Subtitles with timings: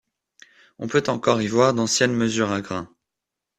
[0.79, 2.89] On peut encore y voir d’anciennes mesures à grains.